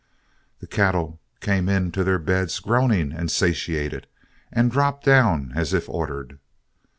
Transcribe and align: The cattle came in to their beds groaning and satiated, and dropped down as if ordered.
The 0.61 0.65
cattle 0.65 1.19
came 1.41 1.69
in 1.69 1.91
to 1.91 2.03
their 2.03 2.17
beds 2.17 2.57
groaning 2.57 3.11
and 3.11 3.29
satiated, 3.29 4.07
and 4.51 4.71
dropped 4.71 5.05
down 5.05 5.53
as 5.55 5.75
if 5.75 5.87
ordered. 5.87 6.39